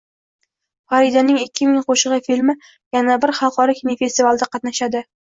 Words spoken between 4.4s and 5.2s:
qatnashadi